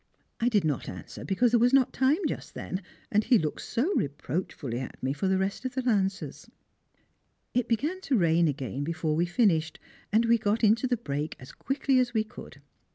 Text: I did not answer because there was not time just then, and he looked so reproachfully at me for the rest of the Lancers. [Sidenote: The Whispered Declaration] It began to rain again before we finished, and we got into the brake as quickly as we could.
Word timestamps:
I 0.39 0.49
did 0.49 0.65
not 0.65 0.89
answer 0.89 1.23
because 1.23 1.51
there 1.51 1.59
was 1.59 1.73
not 1.73 1.93
time 1.93 2.17
just 2.27 2.55
then, 2.55 2.81
and 3.11 3.23
he 3.23 3.37
looked 3.37 3.61
so 3.61 3.93
reproachfully 3.93 4.79
at 4.79 4.97
me 5.03 5.13
for 5.13 5.27
the 5.27 5.37
rest 5.37 5.63
of 5.63 5.75
the 5.75 5.83
Lancers. 5.83 6.37
[Sidenote: 6.37 6.57
The 6.57 7.59
Whispered 7.59 7.61
Declaration] 7.61 7.61
It 7.61 7.69
began 7.69 8.01
to 8.01 8.17
rain 8.19 8.47
again 8.47 8.83
before 8.83 9.15
we 9.15 9.25
finished, 9.27 9.77
and 10.11 10.25
we 10.25 10.39
got 10.39 10.63
into 10.63 10.87
the 10.87 10.97
brake 10.97 11.35
as 11.39 11.51
quickly 11.51 11.99
as 11.99 12.15
we 12.15 12.23
could. 12.23 12.63